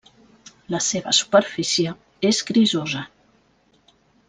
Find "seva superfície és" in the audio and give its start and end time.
0.85-2.41